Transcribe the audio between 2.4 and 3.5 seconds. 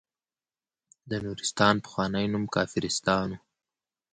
کافرستان و.